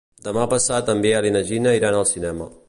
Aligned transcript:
Demà 0.27 0.45
passat 0.53 0.89
en 0.93 1.03
Biel 1.03 1.29
i 1.31 1.35
na 1.37 1.43
Gina 1.51 1.75
iran 1.81 1.99
al 2.01 2.09
cinema. 2.15 2.51